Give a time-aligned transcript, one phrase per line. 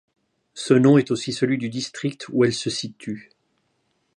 [0.55, 3.29] Ce nom est aussi celui du district où elles se situent.